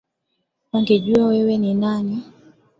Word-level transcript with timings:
Wangejua 0.71 1.27
wewe 1.27 1.57
ni 1.57 1.73
nani 1.73 2.23